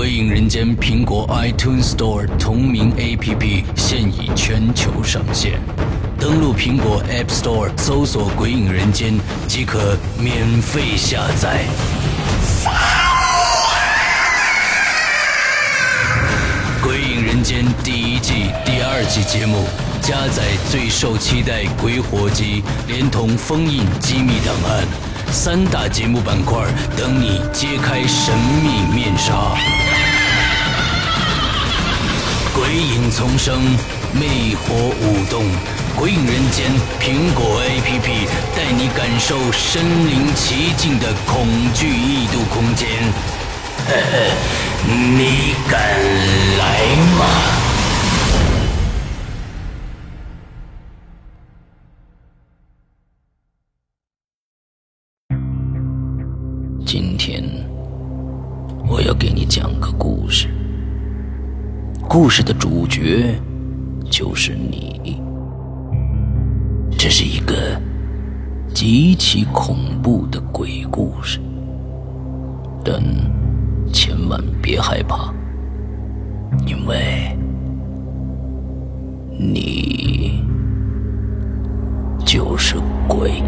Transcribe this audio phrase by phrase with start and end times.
[0.00, 5.60] 鬼影人间》苹果 iTunes Store 同名 APP 现已全球上线，
[6.18, 9.12] 登录苹果 App Store 搜索“鬼影人间”
[9.46, 11.64] 即可免费下载。
[16.82, 19.66] 《鬼影人间》第一季、第二季节目
[20.00, 24.86] 加载最受期待《鬼火集》，连同封印机密档案
[25.30, 26.56] 三大节目板块，
[26.96, 29.54] 等你揭开神秘面纱。
[32.60, 33.58] 鬼影丛生，
[34.12, 35.44] 魅火舞动，
[35.96, 36.70] 《鬼影人间》
[37.00, 42.86] 苹果 APP 带你感受身临其境的恐惧异度空间。
[43.88, 44.12] 呵呵，
[44.86, 45.80] 你敢
[46.58, 46.80] 来
[47.18, 47.59] 吗？
[62.12, 63.40] 故事的主角
[64.10, 65.22] 就是你。
[66.98, 67.80] 这是一个
[68.74, 71.38] 极其恐怖的鬼故事，
[72.84, 73.00] 但
[73.92, 75.32] 千万别害怕，
[76.66, 77.38] 因为
[79.38, 80.42] 你
[82.26, 82.74] 就是
[83.06, 83.40] 鬼。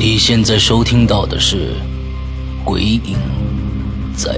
[0.00, 1.74] 你现在收听到的是
[2.64, 3.18] 《鬼影
[4.14, 4.36] 在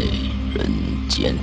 [0.54, 0.72] 人
[1.06, 1.34] 间》。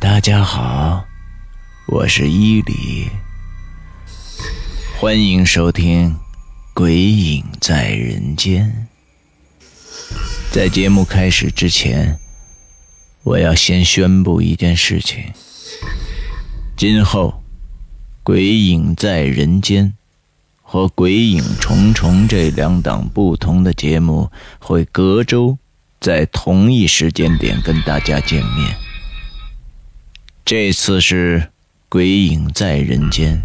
[0.00, 1.04] 大家好，
[1.86, 3.08] 我是伊犁，
[4.98, 6.12] 欢迎收听
[6.74, 8.88] 《鬼影在人间》。
[10.50, 12.18] 在节目开始之前，
[13.22, 15.32] 我要先宣布一件事情：
[16.74, 17.42] 今后，
[18.22, 19.88] 《鬼影在人间》
[20.62, 25.58] 和《鬼影重重》这两档不同的节目会隔周
[26.00, 28.74] 在同一时间点跟大家见面。
[30.42, 31.40] 这次是
[31.90, 33.36] 《鬼影在人间》，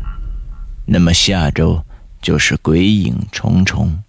[0.85, 1.83] 那么下周
[2.21, 3.99] 就是《鬼影重重》。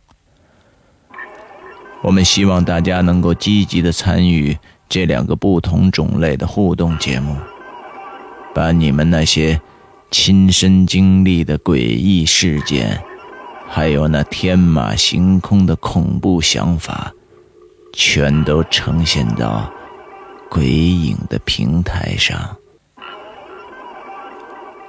[2.02, 4.56] 我们希望大家能够积极的参与
[4.88, 7.36] 这两个不同种类的互动节目，
[8.54, 9.60] 把你们那些
[10.10, 13.02] 亲身经历的诡异事件，
[13.68, 17.12] 还有那天马行空的恐怖想法，
[17.92, 19.70] 全都呈现到
[20.48, 22.56] 鬼影的平台上。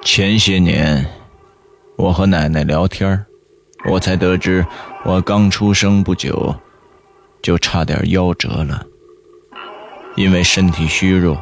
[0.04, 1.06] 前些年，
[1.98, 3.26] 我和奶奶聊天
[3.90, 4.66] 我才得知，
[5.04, 6.56] 我刚出生不久，
[7.42, 8.86] 就差点夭折了。
[10.18, 11.40] 因为身体虚弱，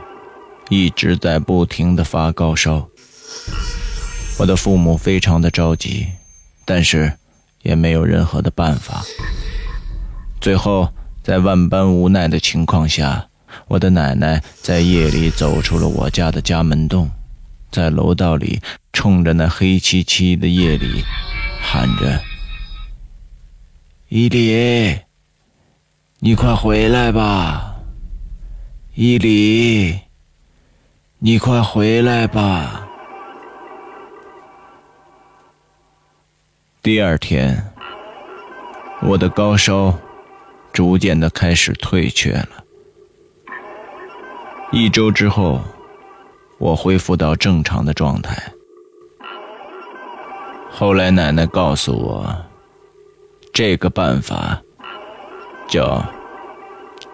[0.67, 2.85] 一直在不停的发高烧。
[4.37, 6.07] 我的父母非常的着急，
[6.65, 7.13] 但是
[7.61, 9.01] 也没有任何的办法。
[10.41, 10.89] 最后，
[11.23, 13.27] 在万般无奈的情况下，
[13.69, 17.09] 我的奶奶在夜里走出了我家的家门洞。
[17.71, 18.61] 在楼道里，
[18.91, 21.01] 冲着那黑漆漆的夜里，
[21.61, 22.21] 喊着
[24.09, 24.99] ：“伊犁，
[26.19, 27.74] 你快回来吧！
[28.95, 29.99] 伊犁，
[31.19, 32.87] 你快回来吧！”
[36.81, 37.73] 第二天，
[39.01, 39.93] 我的高烧
[40.71, 42.63] 逐渐的开始退却了。
[44.71, 45.61] 一周之后。
[46.57, 48.41] 我恢复到正常的状态。
[50.71, 52.33] 后来奶奶告诉我，
[53.53, 54.61] 这个办法
[55.67, 56.01] 叫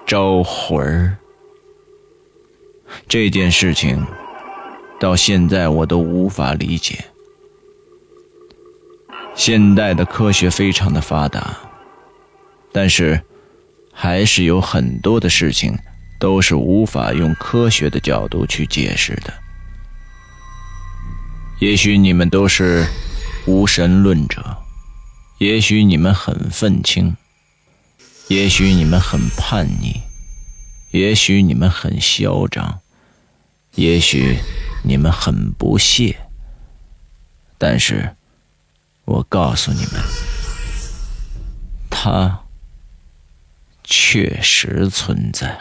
[0.06, 1.18] 招魂儿。
[3.08, 4.06] 这件事情
[5.00, 7.06] 到现在我都无法理解。
[9.36, 11.58] 现代的科学非常的发达，
[12.72, 13.22] 但是
[13.94, 15.78] 还是有很多的事情。
[16.20, 19.34] 都是无法用科学的角度去解释的。
[21.60, 22.86] 也许你们都是
[23.48, 24.58] 无神论者，
[25.40, 27.18] 也许你们很愤青，
[28.28, 30.00] 也许你们很叛逆，
[30.92, 32.81] 也许你们很嚣张，
[33.76, 34.40] 也许
[34.84, 36.18] 你们很不屑。
[37.58, 38.16] 但是，
[39.06, 40.02] 我告诉你们，
[41.90, 42.40] 它
[43.84, 45.60] 确实存在。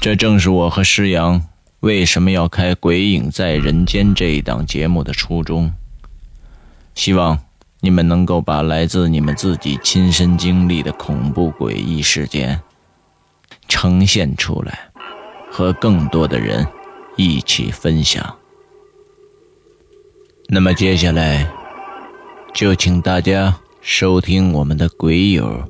[0.00, 1.48] 这正是我和施阳
[1.80, 5.72] 为什么要开《鬼影在人间》这一档节目的初衷。
[6.94, 7.38] 希望
[7.80, 12.60] 你们能够把来自你们自己亲身经历的恐怖诡异事件
[13.68, 14.87] 呈现出来，
[15.58, 16.64] 和更多的人
[17.16, 18.36] 一起分享。
[20.46, 21.50] 那么接下来，
[22.54, 25.60] 就请大家收听我们的鬼友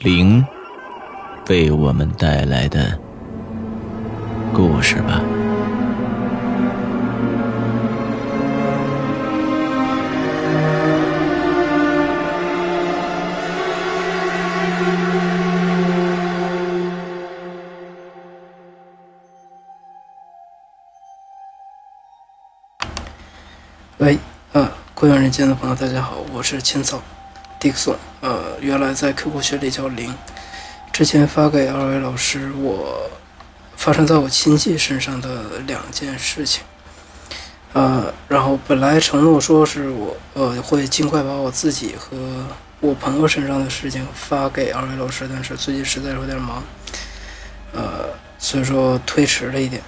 [0.00, 0.44] 灵
[1.48, 2.98] 为我们带来的
[4.52, 5.22] 故事吧。
[25.02, 27.02] 贵人间的朋友，大家好，我是青草
[27.60, 30.14] ，Dixon，呃，原来在 QQ 群里叫零，
[30.92, 33.10] 之前发给二位老师我
[33.74, 36.62] 发生在我亲戚身上的两件事情，
[37.72, 42.16] 呃，然后本来承诺说是我呃会尽快把我自己和
[42.78, 46.62] 我朋友身上的事情发给二位老师，但是最近实在有点忙，
[47.72, 48.04] 呃，
[48.38, 49.82] 所以说推迟了一点。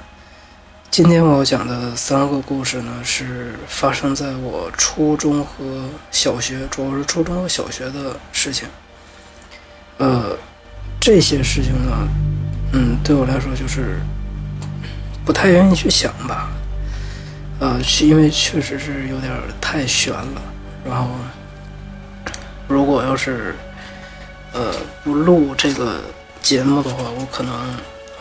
[0.94, 8.68] 今天我要讲的三个故事呢，是发生在我初中和小学，主要是初中和小学的事情。
[9.98, 10.36] 呃，
[11.00, 12.08] 这些事情呢，
[12.74, 13.98] 嗯，对我来说就是
[15.24, 16.52] 不太愿意去想吧。
[17.58, 20.42] 呃，是因为确实是有点太悬了。
[20.88, 21.08] 然后，
[22.68, 23.56] 如果要是
[24.52, 26.00] 呃不录这个
[26.40, 27.52] 节目的话，我可能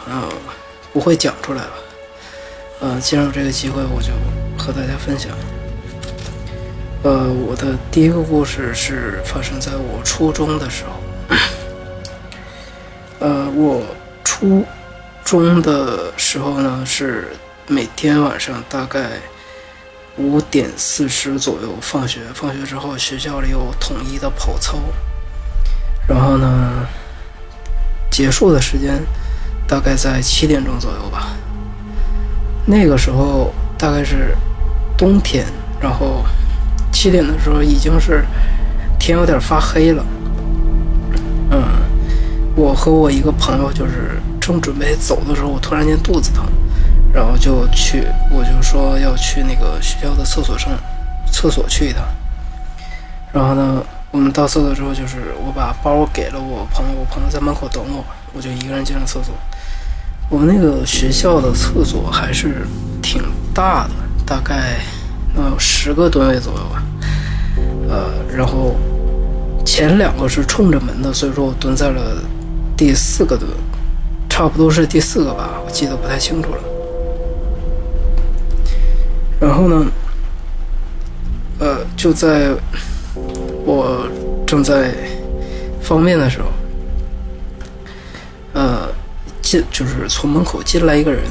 [0.09, 0.27] 呃
[0.91, 1.71] 不会讲出来了。
[2.83, 4.11] 呃，既然有这个机会，我就
[4.57, 5.31] 和大家分享。
[7.01, 11.37] 呃，我的第一个故事是发生在我初中的时候。
[13.19, 13.81] 呃，我
[14.25, 14.65] 初
[15.23, 17.29] 中的时候呢，是
[17.67, 19.11] 每天晚上大概
[20.17, 24.77] 五点四十左右放学，放学之后学校里有统一的跑操，
[26.05, 26.85] 然后呢，
[28.11, 29.01] 结束的时间
[29.65, 31.29] 大概在七点钟左右吧。
[32.65, 34.35] 那个时候大概是
[34.97, 35.45] 冬天，
[35.81, 36.23] 然后
[36.91, 38.25] 七点的时候已经是
[38.97, 40.05] 天有点发黑了。
[41.51, 41.61] 嗯，
[42.55, 46.45] 我和我一个朋友就是正准备走的时候，我突然间肚子疼，
[47.11, 50.71] 然后就去，我就说要去那个学校的厕所上
[51.31, 52.03] 厕所去一趟。
[53.33, 59.35] 然后呢，我们到厕所之后，就是我把包给了我朋友，我朋友在门口等我，我就一个人进了厕所。
[60.29, 62.65] 我们那个学校的厕所还是
[63.03, 63.21] 挺
[63.53, 63.91] 大的，
[64.25, 64.79] 大概
[65.35, 66.83] 能有十个蹲位左右吧。
[67.87, 68.75] 呃，然后
[69.63, 72.23] 前两个是冲着门的，所以说我蹲在了
[72.75, 73.47] 第四个蹲，
[74.27, 76.63] 差不多是第四个吧，我记得不太清楚了。
[79.39, 79.85] 然后呢，
[81.59, 82.49] 呃，就在
[83.63, 84.07] 我
[84.47, 84.95] 正在
[85.79, 86.47] 方便的时候，
[88.53, 88.89] 呃。
[89.53, 91.23] 进就是从门口进来一个人，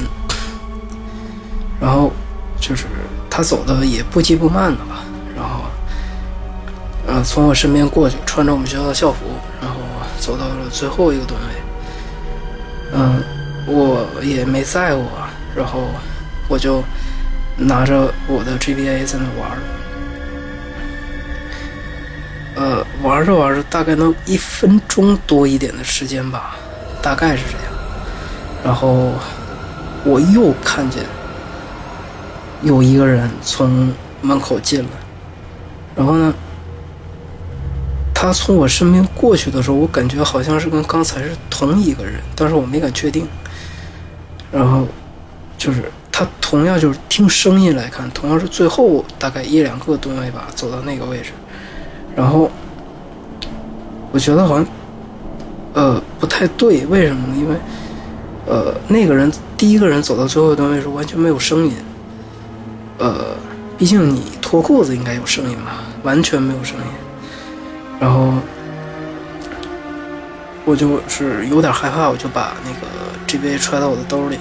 [1.81, 2.09] 然后
[2.57, 2.85] 就是
[3.29, 5.03] 他走的也不急不慢的吧，
[5.35, 5.65] 然后，
[7.05, 9.17] 呃，从我身边过去，穿着我们学校的校服，
[9.61, 9.75] 然后
[10.21, 11.47] 走到了最后一个蹲位，
[12.93, 13.21] 嗯，
[13.67, 15.03] 我也没在乎，
[15.53, 15.89] 然后
[16.47, 16.81] 我就
[17.57, 19.51] 拿着我的 GBA 在那玩
[22.55, 26.55] 呃，玩着玩着，大概能一分钟多一点的时间吧，
[27.01, 27.72] 大概是这样。
[28.63, 29.11] 然后
[30.05, 31.03] 我又看见
[32.61, 33.91] 有一个人从
[34.21, 34.89] 门口进来，
[35.95, 36.33] 然后呢，
[38.13, 43.27] 他从我身边过去的时候，我感觉好像是跟刚才是同一个人，但是我没敢确定。
[44.51, 44.87] 然后
[45.57, 51.31] 就是他同样就是听声音来看，同样是最后大概一两个吨位吧，走到那个位置，
[52.15, 52.49] 然后
[54.11, 54.65] 我觉得好像
[55.73, 57.35] 呃不太对，为什么呢？
[57.35, 57.55] 因为
[58.45, 61.73] 呃，那个人第一个人走到最后一段位时候完全没有声音。
[62.97, 63.35] 呃，
[63.77, 65.83] 毕竟你脱裤子应该有声音吧？
[66.03, 66.83] 完全没有声音。
[67.99, 68.33] 然后
[70.65, 72.87] 我就是有点害怕，我就把那个
[73.27, 74.37] GBA 揣到我的兜里，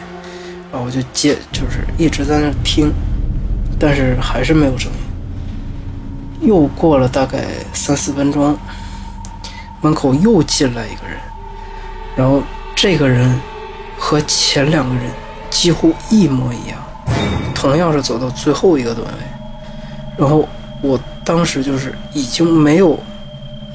[0.73, 2.93] 然后我就接，就是一直在那听，
[3.79, 6.49] 但是还是没有声音。
[6.49, 8.59] 又过了大概三四分钟，
[9.81, 11.17] 门口又进来一个人，
[12.17, 12.43] 然后
[12.75, 13.33] 这个人。
[14.05, 15.05] 和前两个人
[15.49, 16.77] 几乎一模一样，
[17.55, 19.19] 同样是走到最后一个段位，
[20.19, 20.47] 然后
[20.81, 22.99] 我当时就是已经没有，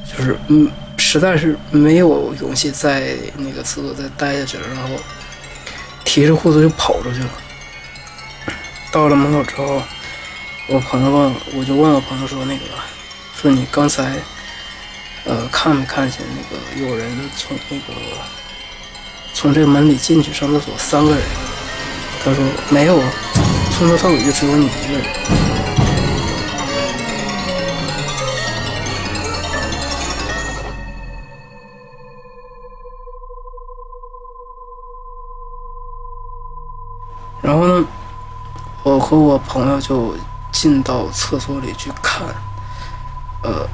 [0.05, 4.89] 就是嗯，实在是没有勇气在那个厕所再待下去了，然后
[6.03, 7.29] 提着裤子就跑出去了。
[8.91, 9.81] 到了门口之后，
[10.67, 12.65] 我朋友问，我就问我朋友说那个，
[13.33, 14.17] 说你刚才，
[15.23, 17.93] 呃，看没看见那个有人从那个
[19.39, 21.21] 从这个门里进去上厕所三个人？
[22.25, 23.11] 他说没有啊，
[23.69, 25.03] 从头到尾就只有你一个人。
[37.43, 37.85] 然后呢，
[38.81, 40.15] 我和我朋友就
[40.51, 42.23] 进到厕所里去看，
[43.43, 43.69] 呃，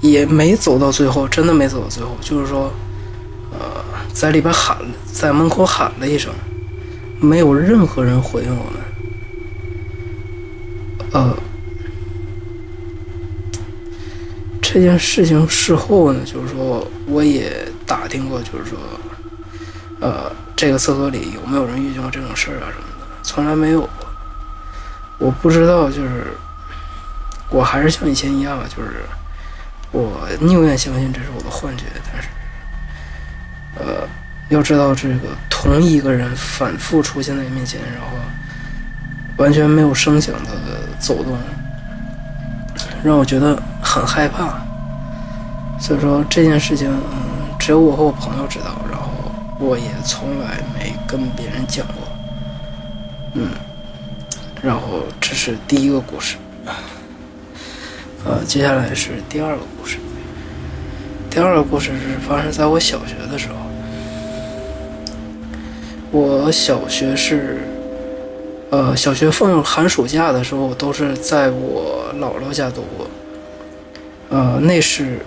[0.00, 2.10] 也没走到最后，真的没走到最后。
[2.20, 2.68] 就是说，
[3.58, 4.76] 呃，在里边喊，
[5.12, 6.32] 在门口喊了一声，
[7.20, 8.80] 没有任何人回应我们。
[11.12, 11.36] 呃，
[14.60, 18.78] 这件事情事后呢，就是说我也打听过，就是说，
[20.00, 20.32] 呃。
[20.54, 23.06] 这个厕所里有没有人遇见过这种事儿啊什么的？
[23.24, 23.90] 从来没有过。
[25.18, 26.34] 我不知道，就是
[27.50, 29.02] 我还是像以前一样，就是
[29.90, 31.86] 我宁愿相信这是我的幻觉。
[32.12, 32.28] 但是，
[33.78, 34.06] 呃，
[34.48, 38.16] 要知道这个同一个人反复出现在你面前，然后
[39.36, 40.50] 完全没有声响的
[40.98, 41.36] 走动，
[43.02, 44.60] 让我觉得很害怕。
[45.80, 46.90] 所以说这件事情，
[47.58, 48.80] 只有我和我朋友知道。
[48.90, 49.10] 然后
[49.58, 51.96] 我也从来没跟别人讲过，
[53.34, 53.48] 嗯，
[54.62, 56.36] 然后这是第一个故事，
[58.24, 59.98] 呃，接下来是第二个故事。
[61.32, 63.54] 第二个故事是发生在我小学的时候。
[66.10, 67.56] 我小学是，
[68.68, 73.06] 呃，小学放寒暑假的时候都是在我姥姥家度过，
[74.28, 75.20] 呃，那是，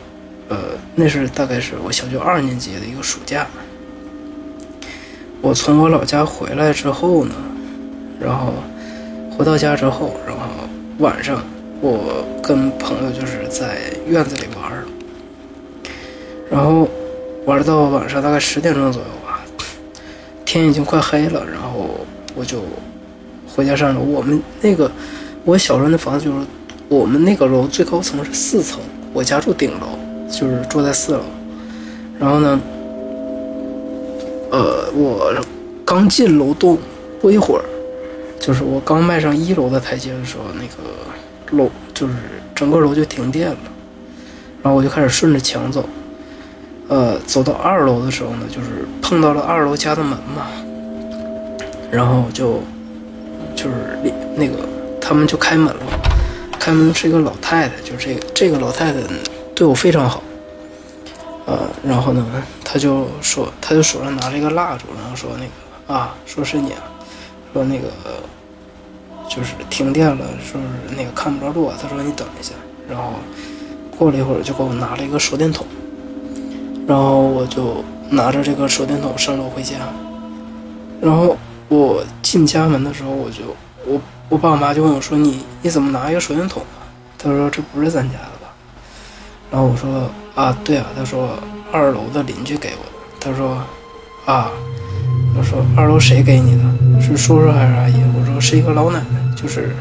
[0.47, 0.57] 呃，
[0.93, 3.47] 那是大概是我小学二年级的一个暑假。
[5.41, 7.33] 我从我老家回来之后呢，
[8.19, 8.53] 然后
[9.35, 10.43] 回到家之后，然后
[10.99, 11.41] 晚上
[11.81, 14.71] 我跟朋友就是在院子里玩，
[16.55, 16.87] 然后
[17.45, 19.41] 玩到晚上大概十点钟左右吧，
[20.45, 21.89] 天已经快黑了，然后
[22.33, 22.61] 我就
[23.45, 23.99] 回家上楼。
[23.99, 24.89] 我们那个
[25.43, 26.37] 我小时候那房子就是
[26.87, 28.79] 我们那个楼最高层是四层，
[29.11, 29.99] 我家住顶楼，
[30.31, 31.21] 就是住在四楼，
[32.17, 32.59] 然后呢。
[34.51, 35.35] 呃，我
[35.83, 36.77] 刚进楼栋
[37.19, 37.65] 不一会儿，
[38.39, 42.13] 就是我刚迈上一楼的台阶的时候，那个楼就是
[42.53, 43.57] 整个楼就停电了，
[44.63, 45.83] 然后我就开始顺着墙走，
[46.87, 50.47] 呃，走到二楼的时候呢，就是碰到了二楼家的门嘛，
[51.91, 52.61] 然后就
[53.55, 53.97] 就是
[54.35, 54.67] 那个
[55.01, 55.81] 他们就开门了，
[56.59, 58.99] 开门是一个老太太，就是这个这个老太太
[59.55, 60.21] 对我非常好。
[61.47, 62.25] 呃，然后呢，
[62.63, 66.81] 他就说，他就手上拿着一个蜡烛，然后说那个啊，说是你啊，
[67.53, 67.87] 说那个
[69.29, 72.53] 就是停电了，说是那个看不着路啊，他说你等一下，
[72.89, 73.13] 然后
[73.97, 75.65] 过了一会儿就给我拿了一个手电筒，
[76.87, 79.75] 然后我就拿着这个手电筒上楼回家，
[81.01, 81.37] 然后
[81.67, 86.85] 我进家门的时候，我就我我爸我妈就问我说你你怎么拿一个手电筒啊？
[87.17, 88.53] 他说这不是咱家的吧？
[89.51, 90.09] 然后我说。
[90.35, 91.39] 啊，对啊，他说
[91.71, 92.91] 二楼的邻居给我的。
[93.21, 93.57] 他说，
[94.25, 94.51] 啊，
[95.33, 97.01] 我说二楼谁给你的？
[97.01, 98.03] 是叔叔还是阿姨？
[98.19, 99.73] 我说是一个老奶奶，就是，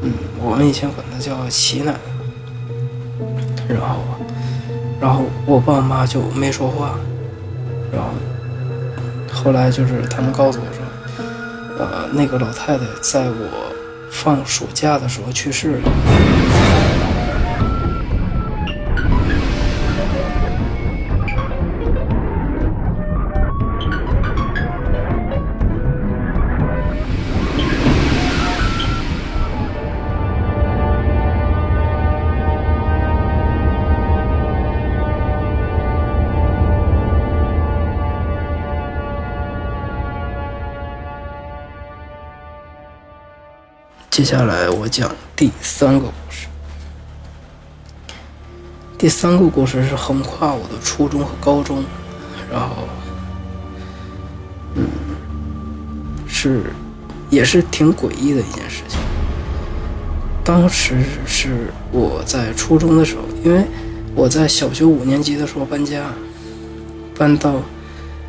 [0.00, 0.10] 嗯，
[0.42, 1.98] 我们以前管她叫齐奶奶。
[3.68, 3.96] 然后，
[5.00, 6.94] 然后我爸妈就没说话。
[7.92, 8.10] 然后，
[9.32, 13.72] 后来就是他们告诉我说，呃，那个老太太在我
[14.10, 16.79] 放暑假的时候去世了。
[44.20, 46.46] 接下来我讲第三个故事。
[48.98, 51.82] 第三个故事是横跨我的初中和高中，
[52.52, 52.86] 然后，
[54.74, 54.84] 嗯，
[56.28, 56.64] 是
[57.30, 59.00] 也是挺诡异的一件事情。
[60.44, 63.64] 当时是我在初中的时候，因为
[64.14, 66.04] 我在小学五年级的时候搬家，
[67.16, 67.54] 搬到，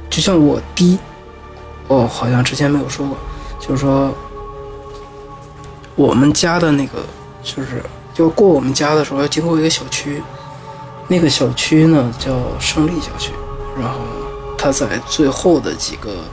[0.10, 0.98] 就像我弟，
[1.90, 3.18] 哦，好像之前没有说过，
[3.60, 4.16] 就是说。
[5.96, 7.06] 我们家的那个
[7.44, 7.84] 就是
[8.16, 10.22] 要过我们家的时候要经过一个小区，
[11.08, 13.32] 那个小区呢叫胜利小区，
[13.78, 14.00] 然后
[14.58, 16.24] 它在最后的几个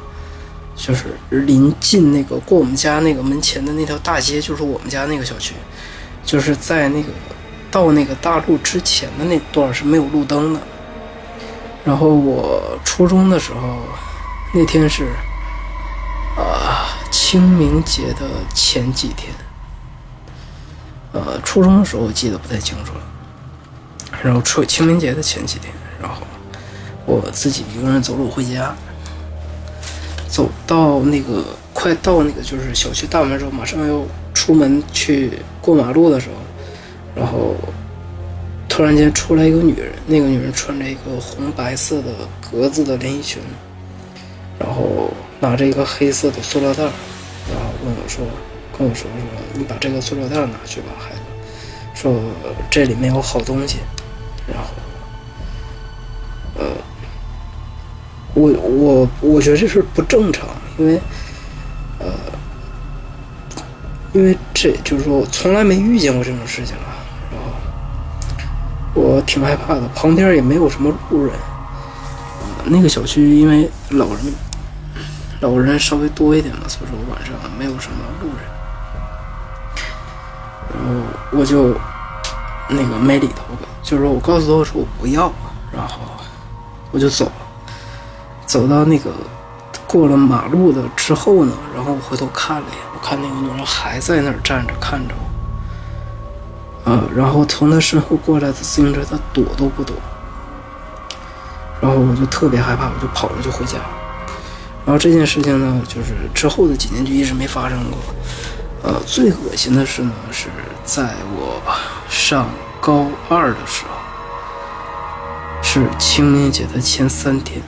[0.77, 5.55] 就是临近那个过我们家那个门前的那条大街，就是我们家那个小区，
[6.25, 7.09] 就是在那个
[7.71, 10.61] 到那个大路之前的那段是没有路灯的。
[11.85, 13.79] 然后我初中的时候，
[14.53, 15.05] 那天是
[16.37, 19.33] 啊清明节的前几天，
[21.13, 23.01] 呃初中的时候我记得不太清楚了。
[24.23, 26.23] 然后出清明节的前几天，然后
[27.07, 28.75] 我自己一个人走路回家。
[30.29, 34.03] 走到那个快到那个就是小区大门的时候，马上要
[34.35, 36.35] 出门去过马路的时候，
[37.17, 37.57] 然后
[38.69, 42.13] 突然间出来一个女人，那个女人穿着一个红白色的
[42.51, 43.41] 格子的连衣裙，
[44.59, 45.11] 然后
[45.41, 48.25] 拿着一个黑色的塑料袋，然后问我说
[48.79, 49.11] ：“跟我说说，
[49.55, 51.21] 你把这个塑料袋拿去吧，孩子，
[51.95, 52.15] 说
[52.71, 53.79] 这里面有好东西。”
[54.47, 54.69] 然后，
[56.59, 56.67] 呃。
[58.35, 61.01] 我我我觉得这事不正常，因为，
[61.99, 62.07] 呃，
[64.13, 67.51] 因为这就是说我从来没遇见过这种事情啊，然后
[68.95, 71.35] 我挺害怕的，旁边也没有什么路人，
[72.67, 74.19] 那个小区因为老人
[75.41, 78.45] 老人稍微多一点嘛，所以说晚上没有什么路人，
[80.73, 81.01] 然后
[81.33, 81.75] 我就
[82.69, 83.43] 那个没理他，
[83.83, 85.33] 就是说我告诉他我说我不要，
[85.73, 85.99] 然后
[86.91, 87.33] 我就走了。
[88.47, 89.11] 走到那个
[89.87, 95.15] 过了马路的之后呢，然后我回头看了一眼，我看那个女人还在那儿站着看着
[96.85, 99.95] 我，呃，然后从她身后过来的自行车，她躲都不躲，
[101.81, 103.77] 然后我就特别害怕，我就跑了就回家。
[104.87, 107.99] 然后这件事情呢，就是之后的几年就一直没发生过。
[108.83, 110.49] 呃，最恶心的是呢，是
[110.85, 111.61] 在我
[112.09, 112.49] 上
[112.81, 117.61] 高二的时候，是清明节的前三天。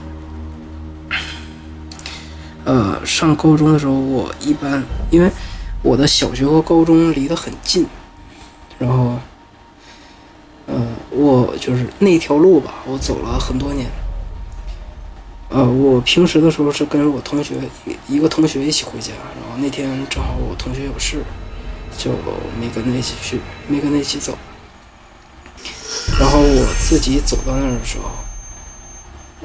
[2.65, 5.31] 呃，上高中的时候，我一般因为
[5.83, 7.87] 我的小学和高中离得很近，
[8.79, 9.19] 然后，
[10.67, 10.81] 呃，
[11.11, 13.91] 我就是那条路吧，我走了很多年。
[15.51, 21.23] 呃，我平时的时候是跟我同学一一个同学一起回家，然后那天正好我同学有事，
[21.99, 22.13] 就
[22.59, 24.39] 没跟他一起去，没跟他一起走。
[26.19, 28.11] 然后我自己走到那儿的时候，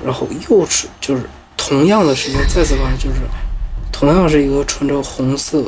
[0.04, 1.24] 然后又是就是。
[1.58, 3.22] 同样的时间再次发生，就是
[3.92, 5.64] 同样是一个穿着红色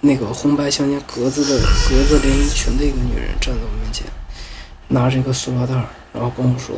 [0.00, 4.06] 那个红白相间格子的格子连衣裙的一个女人站在我面前，
[4.86, 5.74] 拿着一个塑料袋，
[6.12, 6.76] 然后跟我说：“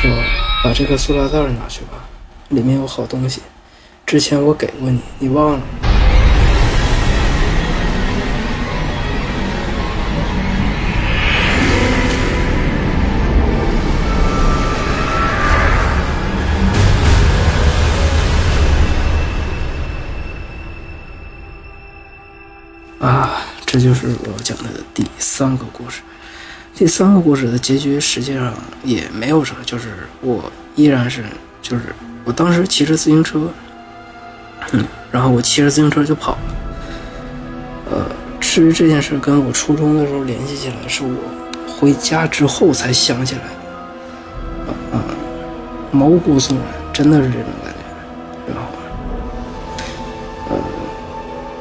[0.00, 0.08] 说
[0.62, 2.04] 把这个塑料袋拿去吧，
[2.50, 3.40] 里面有好东西，
[4.04, 5.60] 之前我给过你，你忘了。”
[23.00, 23.30] 啊，
[23.64, 26.02] 这就是我要讲的第三个故事。
[26.80, 29.88] 第三个故事的结局实际上也没有什么，就是
[30.22, 31.22] 我依然是，
[31.60, 33.50] 就是我当时骑着自行车，
[34.72, 36.38] 嗯，然后我骑着自行车就跑了。
[37.90, 38.06] 呃，
[38.40, 41.14] 至于这件事跟我初中的时候联系起来，是我
[41.68, 44.72] 回家之后才想起来的。
[44.96, 45.04] 啊，
[45.92, 46.64] 毛骨悚然，
[46.94, 48.54] 真的是这种感觉。
[48.54, 48.62] 然后，
[50.48, 50.56] 呃，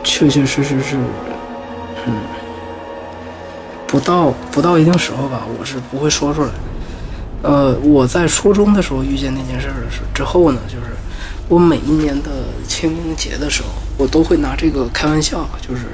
[0.02, 0.96] 确确实实是。
[2.08, 2.16] 嗯，
[3.92, 6.50] 不到不到一定时候吧，我是不会说出来。
[7.42, 10.94] 呃，我在初中的时候遇见那件事的时之后呢，就是
[11.48, 12.30] 我每一年的
[12.68, 15.88] 清明节的时候，我都会拿这个开玩笑，就是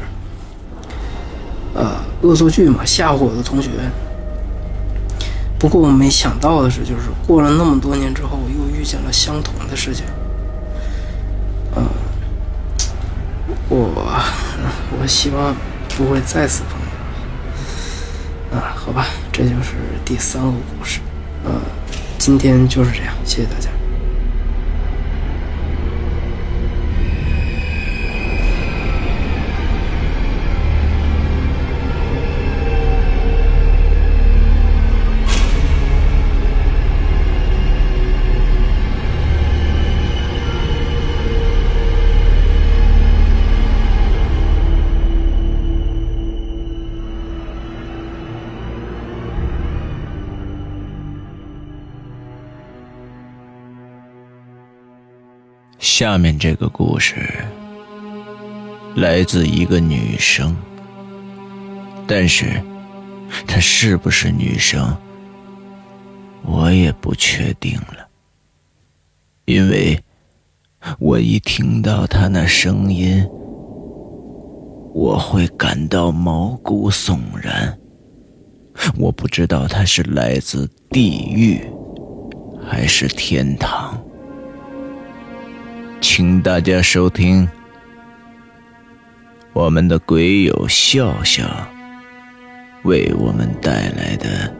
[1.73, 3.69] 呃恶作剧嘛，吓唬我的同学。
[5.57, 10.03] 不过我没想到的是，就是过了那么多年之后，我又遇见了相同的事情。
[11.77, 11.85] 嗯，
[13.69, 13.77] 我
[14.99, 15.55] 我希望。
[15.97, 16.77] 不会再次碰
[18.55, 18.73] 啊？
[18.75, 20.99] 好吧，这就是第三个故事。
[21.43, 21.51] 呃，
[22.17, 23.69] 今天就是这样，谢谢大家。
[55.97, 57.15] 下面这个故事
[58.97, 60.53] 来自一个女生，
[62.05, 62.61] 但是
[63.47, 64.93] 她是不是女生，
[66.41, 68.09] 我也不确定了，
[69.45, 69.97] 因为
[70.99, 73.25] 我一听到她那声音，
[74.93, 77.79] 我会感到毛骨悚然。
[78.97, 81.65] 我不知道她是来自地狱
[82.69, 83.97] 还是天堂。
[86.01, 87.47] 请大家收听
[89.53, 91.43] 我们的鬼友笑笑
[92.83, 94.53] 为我们带来的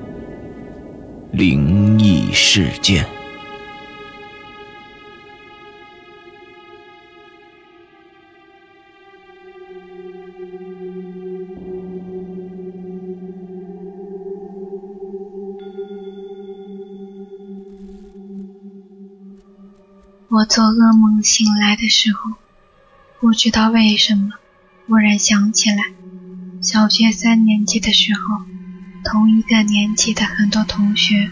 [1.32, 3.25] 灵异事件。
[20.36, 22.36] 我做噩梦醒来的时候，
[23.21, 24.32] 不知道为什么，
[24.86, 25.93] 忽然想起来，
[26.62, 28.43] 小学三年级的时候，
[29.06, 31.32] 同一个年级的很多同学，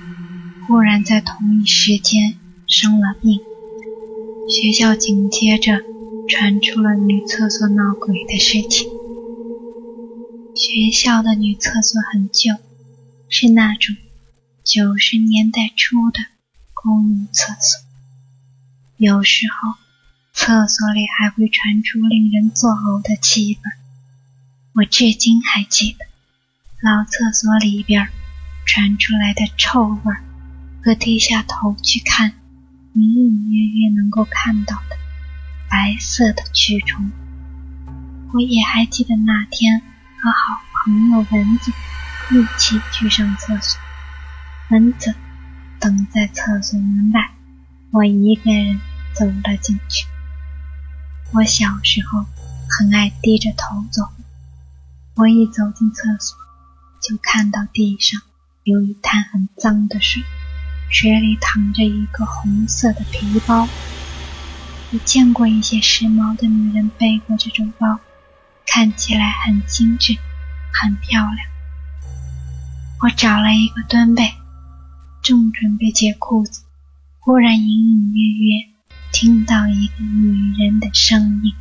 [0.66, 3.42] 忽然在同一时间生了病。
[4.48, 5.82] 学校紧接着
[6.30, 8.90] 传出了女厕所闹鬼的事情。
[10.56, 12.56] 学校的女厕所很旧，
[13.28, 13.98] 是那种
[14.64, 16.20] 九十年代初的
[16.74, 17.93] 公用厕所。
[19.04, 19.74] 有时候，
[20.32, 23.62] 厕所里还会传出令人作呕的气味。
[24.76, 26.06] 我至今还记得，
[26.82, 28.08] 老厕所里边
[28.66, 30.16] 传出来的臭味
[30.86, 32.32] 和低下头去看，
[32.94, 34.96] 隐隐约约能够看到的
[35.70, 37.12] 白色的蛆虫。
[38.32, 39.82] 我也还记得那天
[40.22, 41.74] 和好朋友蚊子
[42.32, 43.82] 一起去上厕所，
[44.70, 45.14] 蚊子
[45.82, 47.32] 等在厕所门外，
[47.92, 48.80] 我一个人。
[49.14, 50.06] 走了进去。
[51.34, 52.26] 我小时候
[52.70, 54.08] 很爱低着头走。
[55.16, 56.38] 我一走进厕所，
[57.02, 58.22] 就看到地上
[58.64, 60.24] 有一滩很脏的水，
[60.90, 63.68] 水里躺着一个红色的皮包。
[64.92, 68.00] 我见过一些时髦的女人背过这种包，
[68.66, 70.18] 看起来很精致，
[70.74, 71.38] 很漂亮。
[73.02, 74.34] 我找了一个蹲位，
[75.22, 76.64] 正准备解裤子，
[77.20, 78.73] 忽然隐隐约约。
[79.14, 81.54] 听到一个女人的声音，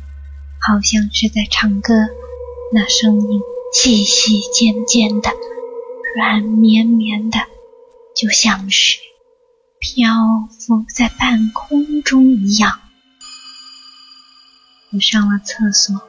[0.59, 1.93] 好像是在唱歌。
[2.73, 5.29] 那声音细细尖尖的，
[6.15, 7.37] 软绵绵的，
[8.15, 8.97] 就像是
[9.77, 10.09] 漂
[10.49, 12.79] 浮在半空中一样。
[14.91, 16.01] 我上了厕所，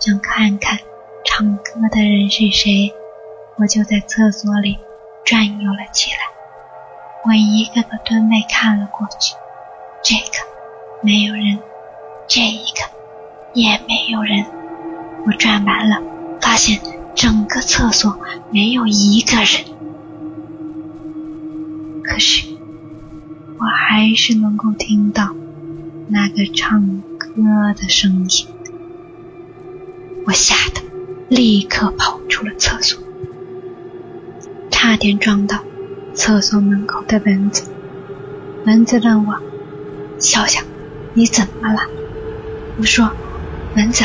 [0.00, 0.80] 想看看
[1.24, 2.92] 唱歌的人是谁，
[3.58, 4.76] 我就在厕所里
[5.24, 6.18] 转悠了起来。
[7.24, 9.36] 我一个个蹲位看了过去，
[10.02, 10.49] 这个。
[11.02, 11.58] 没有人，
[12.28, 12.90] 这一个
[13.54, 14.44] 也没有人。
[15.26, 16.02] 我转完了，
[16.42, 16.80] 发现
[17.14, 18.18] 整个厕所
[18.52, 19.64] 没有一个人。
[22.04, 22.48] 可是，
[23.58, 25.34] 我还是能够听到
[26.08, 28.46] 那个唱歌的声音。
[30.26, 30.82] 我吓得
[31.30, 33.02] 立刻跑出了厕所，
[34.70, 35.60] 差点撞到
[36.12, 37.72] 厕所门口的蚊子。
[38.66, 39.40] 蚊子问我
[40.20, 40.62] ：“笑笑。”
[41.12, 41.80] 你怎么了？
[42.78, 43.10] 我说，
[43.74, 44.04] 蚊子，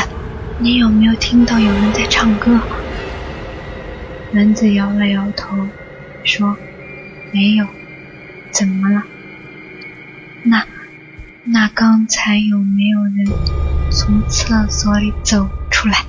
[0.58, 2.58] 你有没有听到有人在唱歌？
[4.34, 5.68] 蚊子摇了摇头，
[6.24, 6.56] 说，
[7.32, 7.66] 没有。
[8.50, 9.04] 怎么了？
[10.42, 10.66] 那，
[11.44, 13.26] 那刚才有没有人
[13.90, 16.06] 从厕所里走出来？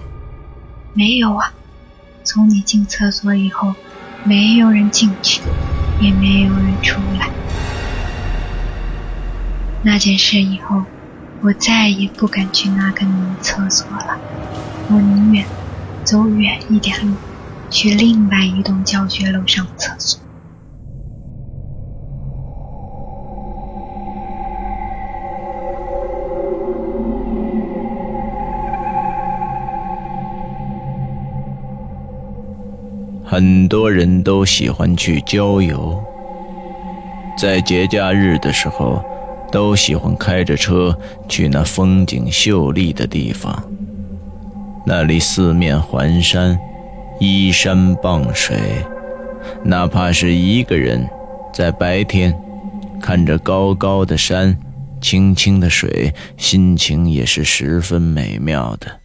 [0.94, 1.54] 没有啊。
[2.24, 3.76] 从你进厕所以后，
[4.24, 5.42] 没有人进去，
[6.02, 7.30] 也没有人出来。
[9.84, 10.84] 那件事以后，
[11.42, 13.12] 我再也不敢去那个女
[13.42, 14.20] 厕所了。
[14.90, 15.46] 我宁愿
[16.04, 17.14] 走远一点路，
[17.70, 20.20] 去另外一栋教学楼上厕所。
[33.24, 36.04] 很多人都喜欢去郊游，
[37.38, 39.02] 在节假日的时候。
[39.52, 40.98] 都喜欢开着车
[41.30, 43.64] 去那风景秀丽的地方，
[44.86, 46.60] 那里四面环山，
[47.20, 48.58] 依山傍水，
[49.64, 51.08] 哪怕是一个人
[51.54, 52.36] 在白天
[53.02, 54.58] 看着高高的山、
[55.02, 59.00] 清清的水，心情也是十分美妙的。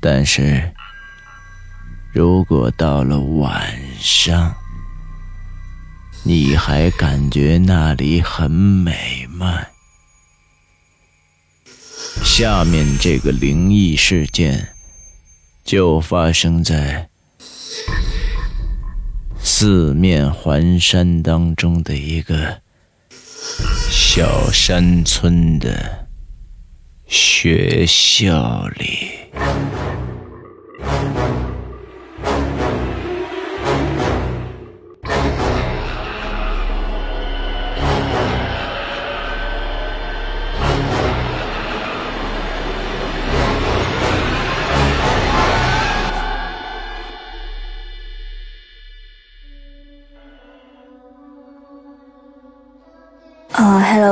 [0.00, 0.70] 但是，
[2.12, 3.62] 如果到了晚
[3.98, 4.54] 上，
[6.26, 9.66] 你还感觉那里很美吗？
[12.24, 14.70] 下面这个灵异事件
[15.64, 17.08] 就发生在
[19.40, 22.60] 四面环山当中的一个
[23.88, 24.50] 小。
[24.50, 26.08] 山村的
[27.06, 29.10] 学校里。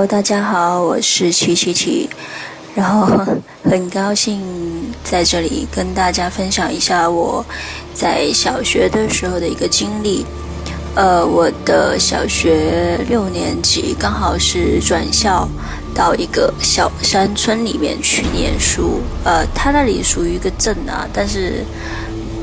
[0.06, 2.10] 大家好，我是七七七，
[2.74, 3.06] 然后
[3.64, 4.42] 很高兴
[5.02, 7.44] 在这里跟大家分享一下我
[7.94, 10.26] 在小学的时候的一个经历。
[10.94, 15.48] 呃，我的小学六年级刚好是转校
[15.94, 19.00] 到一个小山村里面去念书。
[19.24, 21.64] 呃，它那里属于一个镇啊，但是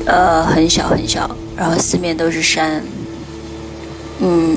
[0.04, 2.82] 呃很小很小，然后四面都是山。
[4.18, 4.56] 嗯。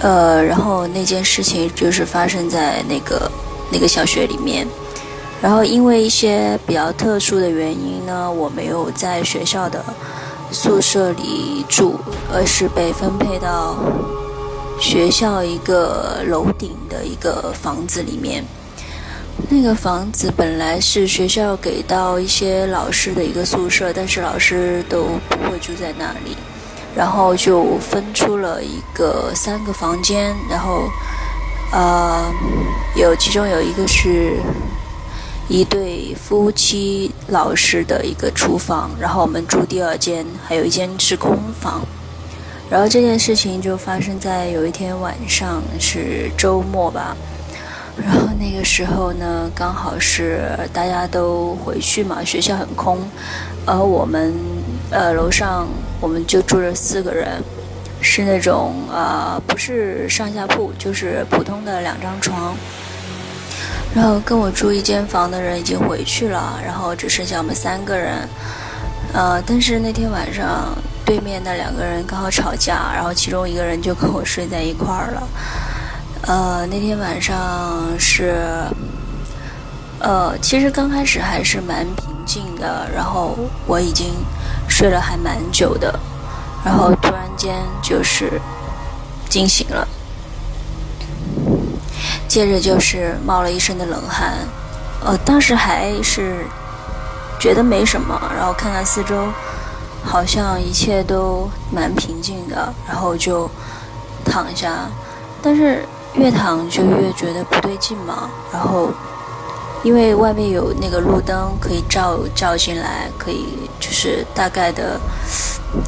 [0.00, 3.30] 呃，然后那件事情就是发生在那个
[3.72, 4.66] 那个小学里面，
[5.42, 9.84] 然后因为一些比较特殊的原因呢，我没有在学校的
[10.52, 11.98] 宿舍里住，
[12.32, 13.76] 而是被分配到
[14.80, 18.44] 学校一个楼顶的一个房子里面。
[19.48, 26.36] 那个房子本来是学校给到一些老师的一个宿舍，但是老师都不会住在那里。
[26.98, 30.82] 然后就分出了一个三个房间，然后，
[31.70, 32.24] 呃，
[32.96, 34.36] 有其中有一个是
[35.48, 41.82] 一对夫妻老师的一个厨房，然后我们住第二间，还有一间是空房。
[42.68, 47.16] 然后这件事情就发生在有一天晚上，是周末吧。
[47.96, 52.98] 然后那个时候呢，刚好是大家都回去嘛，学校很空，
[53.64, 54.34] 而我们
[54.90, 55.68] 呃楼上。
[56.00, 57.42] 我们就住着四个人，
[58.00, 62.54] 是那种呃，不是上下铺，就是普通的两张床。
[63.94, 68.28] 然后跟我住一间房的人已经回去了，然后只剩下我们三个人。
[69.12, 75.28] 呃，但是那天晚上对面那两个人刚好吵架，然后其中一个人就跟我睡在一块儿了。
[76.22, 78.34] 呃，那天晚上是，
[79.98, 84.12] 呃，其实刚开始还是蛮平静的，然后我已经。
[84.68, 85.98] 睡了还蛮久的，
[86.64, 88.40] 然后突然间就是
[89.28, 89.88] 惊醒了，
[92.28, 94.34] 接着就是冒了一身的冷汗，
[95.04, 96.44] 呃，当时还是
[97.40, 99.26] 觉得没什么，然后看看四周，
[100.04, 103.50] 好像一切都蛮平静的，然后就
[104.24, 104.88] 躺下，
[105.42, 108.90] 但是越躺就越觉得不对劲嘛，然后。
[109.84, 113.46] 因为外面有那个路灯可以照照进来，可以
[113.78, 115.00] 就是大概的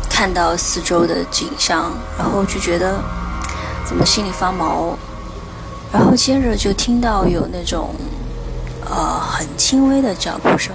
[0.08, 3.02] 看到四周的景象，然后就觉得
[3.84, 4.96] 怎么心里发毛，
[5.92, 7.92] 然后接着就听到有那种
[8.88, 10.72] 呃很轻微的脚步声，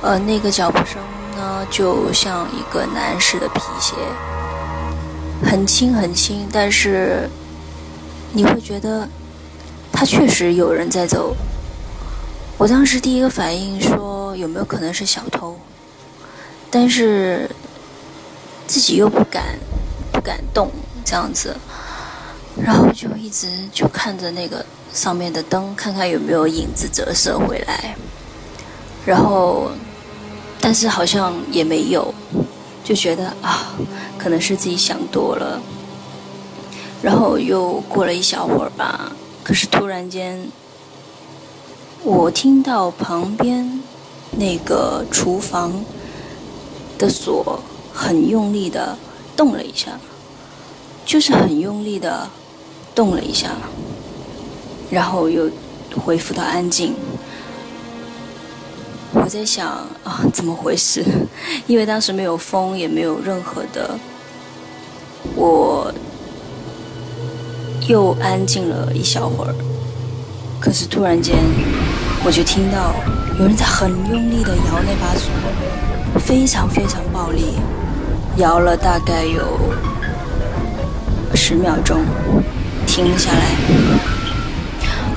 [0.00, 0.96] 呃那个脚步声
[1.36, 3.94] 呢就像一个男士的皮鞋，
[5.44, 7.28] 很轻很轻，但是
[8.32, 9.06] 你会觉得
[9.92, 11.36] 他确实有人在走。
[12.56, 15.58] 我当时第一个反应说有没有可能是小偷，
[16.70, 17.50] 但是
[18.66, 19.58] 自己又不敢
[20.12, 20.70] 不敢动
[21.04, 21.54] 这样子，
[22.56, 27.96] 然后就一直就看着那个上面的灯，看看有没有影子折射回来，
[29.04, 29.72] 然后
[30.60, 32.14] 但是好像也没有，
[32.84, 33.74] 就觉得啊
[34.16, 35.60] 可能是自己想多了，
[37.02, 39.10] 然后又过了一小会儿吧，
[39.42, 40.48] 可是突然间。
[42.06, 43.80] 我听到旁边
[44.32, 45.72] 那个厨房
[46.98, 47.60] 的锁
[47.94, 48.98] 很用力的
[49.34, 49.98] 动了一下，
[51.06, 52.28] 就是很用力的
[52.94, 53.52] 动了一下，
[54.90, 55.50] 然后又
[55.96, 56.94] 恢复到安静。
[59.14, 59.66] 我在想
[60.04, 61.02] 啊，怎么回事？
[61.66, 63.98] 因为当时没有风，也没有任何的，
[65.34, 65.90] 我
[67.88, 69.54] 又安静了一小会儿，
[70.60, 71.34] 可是突然间。
[72.26, 72.94] 我就听到
[73.38, 75.30] 有人在很用力的摇那把锁，
[76.18, 77.58] 非常非常暴力，
[78.36, 79.42] 摇了大概有
[81.34, 82.00] 十秒钟，
[82.86, 83.40] 停了下来。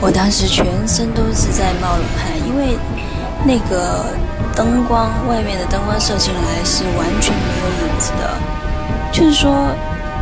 [0.01, 2.77] 我当时全身都是在冒冷汗，因为
[3.45, 4.05] 那个
[4.53, 8.37] 灯光外面的灯光射进来是完全没有影子的，
[9.13, 9.73] 就是说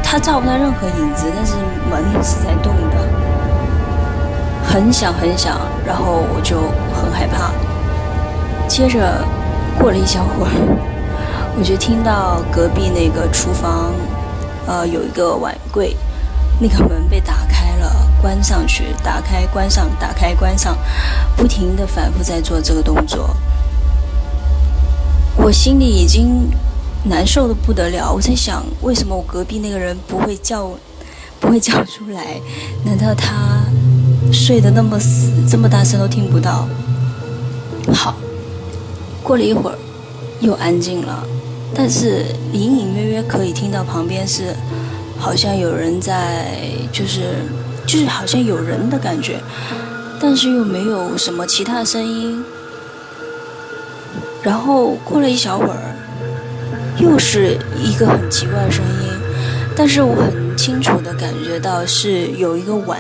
[0.03, 1.55] 它照不到任何影子，但是
[1.89, 3.14] 门是在动的。
[4.75, 6.57] 很响很响，然后我就
[6.93, 7.53] 很害怕。
[8.67, 9.23] 接着
[9.79, 10.51] 过了一小会儿，
[11.57, 13.93] 我就听到隔壁那个厨房，
[14.67, 15.95] 呃，有一个碗柜，
[16.59, 17.89] 那个门被打开了，
[18.21, 20.77] 关上去，打开关上，打开关上，
[21.38, 23.33] 不停的反复在做这个动作。
[25.38, 26.49] 我心里已经
[27.05, 30.69] 难受的不得了，我在想，为什么我隔壁那个人不会叫，
[31.39, 32.41] 不会叫出来？
[32.83, 33.63] 难道他
[34.35, 36.67] 睡得那么死，这么大声都听不到？
[37.93, 38.15] 好，
[39.23, 39.77] 过了一会儿，
[40.41, 41.25] 又安静了，
[41.73, 44.53] 但是隐隐约约可以听到旁边是，
[45.17, 46.51] 好像有人在，
[46.91, 47.35] 就是
[47.87, 49.39] 就是好像有人的感觉，
[50.19, 52.43] 但是又没有什么其他声音。
[54.43, 55.95] 然后过了一小会儿，
[56.99, 59.09] 又是一个很奇怪的声音，
[59.75, 62.99] 但是我很清楚的感觉到是有一个碗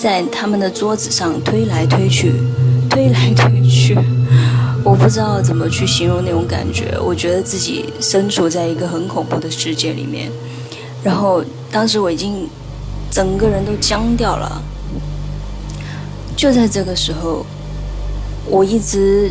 [0.00, 2.32] 在他们的桌子上推来推去。
[2.88, 3.96] 推来推去，
[4.82, 6.98] 我不知道怎么去形容那种感觉。
[7.00, 10.28] 我觉得自己身处在一个很恐怖的世界里面，
[11.04, 12.48] 然后当时我已经
[13.08, 14.60] 整个人都僵掉了。
[16.36, 17.46] 就在这个时候，
[18.46, 19.30] 我一直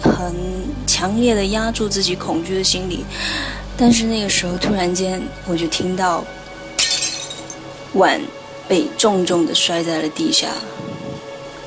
[0.00, 0.32] 很
[0.86, 3.04] 强烈的压住自己恐惧的心理，
[3.76, 6.22] 但是那个时候突然间，我就听到
[7.94, 8.20] 碗
[8.70, 10.46] 被重重的摔在了地下。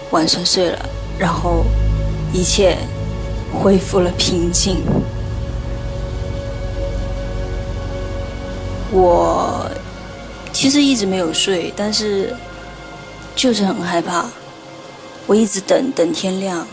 [0.09, 0.89] 碗摔碎了，
[1.19, 1.65] 然后
[2.31, 2.77] 一切
[3.51, 4.77] 恢复了平静。
[8.89, 9.69] 我
[10.53, 12.33] 其实一直没有睡，但是
[13.35, 14.25] 就是很害怕。
[15.27, 16.65] 我一直等等天亮，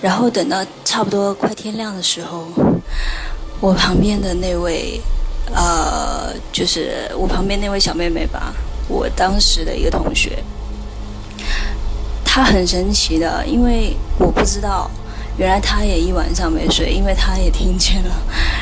[0.00, 2.46] 然后等到差不多快天亮的时候，
[3.60, 5.00] 我旁边的那位，
[5.54, 8.52] 呃，就是我旁边那位小妹妹吧，
[8.90, 10.42] 我当时的一个同学。
[12.24, 14.90] 他很神奇的，因为我不知道，
[15.36, 18.10] 原来他也一晚上没睡，因为他也听见了。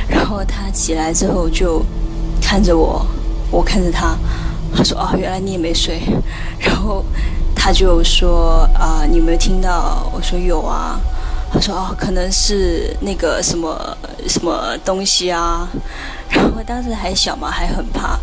[0.09, 1.85] 然后他起来之后就
[2.41, 3.07] 看着我，
[3.51, 4.17] 我看着他，
[4.75, 6.01] 他说：“哦，原来你也没睡。
[6.59, 7.05] ”然后
[7.55, 10.99] 他就说：“啊，你有没有听到？”我说：“有啊。”
[11.53, 15.69] 他说：“哦，可能是那个什么什么东西啊。
[16.31, 18.19] ”然后当时还小嘛，还很怕。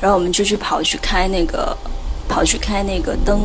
[0.00, 1.76] 然后我们就去跑去开那个，
[2.28, 3.40] 跑去开那个灯。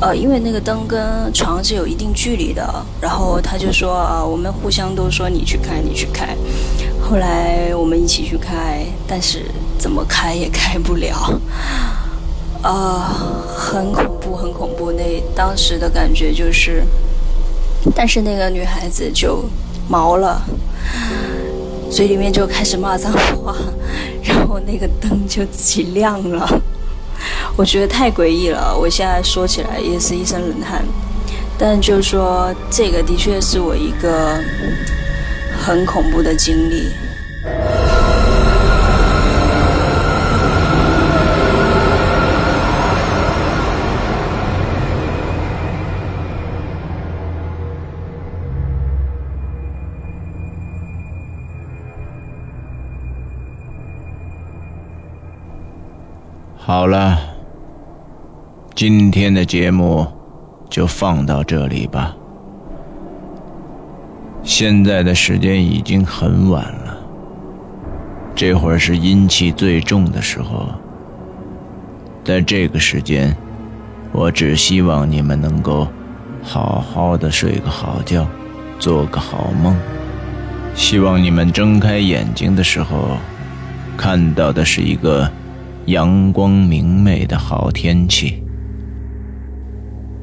[0.00, 1.00] 呃，因为那个灯跟
[1.32, 6.36] 床是有一定距离的，然后他就说啊，我们互相都说你去开，你去开。
[7.00, 9.46] 后来我们一起去开，但是
[9.78, 11.40] 怎么开也开不了，
[12.60, 13.14] 啊，
[13.56, 14.90] 很恐怖，很恐怖。
[14.92, 16.82] 那当时的感觉就是，
[17.94, 19.44] 但是那个女孩子就
[19.88, 20.42] 毛了，
[21.94, 23.54] 嘴里面就开始骂脏话，
[24.24, 26.60] 然后那个灯就自己亮了。
[27.56, 30.84] 我觉得太诡异了，我现在说起来也是一身冷汗。
[31.56, 34.40] 但就是说，这个的确是我一个
[35.56, 36.88] 很恐怖的经历。
[56.66, 57.20] 好了。
[58.74, 60.06] 今天的节目
[60.70, 62.16] 就放到这里吧。
[64.42, 66.96] 现在的时间已经很晚了，
[68.34, 70.68] 这会儿是阴气最重的时候。
[72.24, 73.36] 在这个时间，
[74.10, 75.86] 我只希望你们能够
[76.42, 78.26] 好好的睡个好觉，
[78.78, 79.76] 做个好梦。
[80.74, 83.18] 希望你们睁开眼睛的时候，
[83.98, 85.30] 看到的是一个
[85.86, 88.42] 阳光明媚的好天气。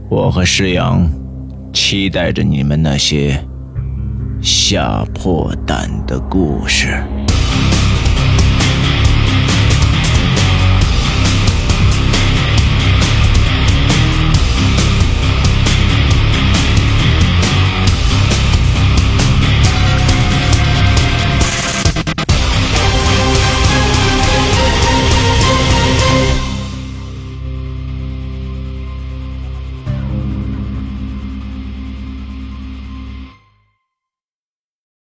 [0.09, 1.07] 我和诗阳
[1.71, 3.39] 期待着你们那些
[4.41, 7.03] 吓破胆的故事。